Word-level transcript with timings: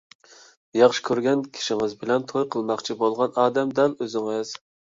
ياخشى 0.79 1.03
كۆرگەن 1.09 1.43
كىشىڭىز 1.59 1.93
بىلەن 2.01 2.27
توي 2.33 2.49
قىلماقچى 2.57 2.99
بولغان 3.05 3.39
ئادەم 3.45 3.77
دەل 3.83 3.97
ئۆزىڭىز! 4.03 4.59